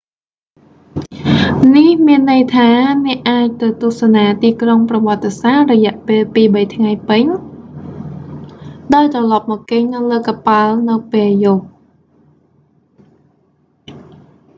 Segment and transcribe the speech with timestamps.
[1.75, 2.69] នេះមានន័យថា
[3.05, 7.25] អ្នកអាចទៅទស្សនាទីក្រុងប្រវត្តិសាស្ត្ររយៈពេលពីរបីថ្ងៃពេញ
[8.93, 11.65] ដោយត្រឡប់មកគេងនៅលើកប៉ាល់នៅពេលយប់